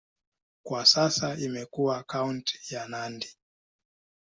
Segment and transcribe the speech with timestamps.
[0.63, 3.27] Kwa sasa imekuwa kaunti ya Nandi.